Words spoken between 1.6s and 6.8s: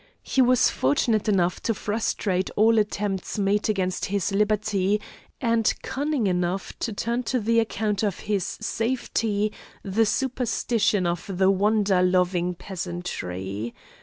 to frustrate all attempts made against his liberty, and cunning enough